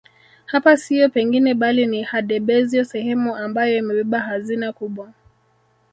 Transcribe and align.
Hapa 0.45 0.77
siyo 0.77 1.09
pengine 1.09 1.53
bali 1.53 1.85
ni 1.87 2.03
Handebezyo 2.03 2.83
sehemu 2.85 3.35
ambayo 3.35 3.77
imebeba 3.77 4.19
hazina 4.19 4.73
kubwa 4.73 5.11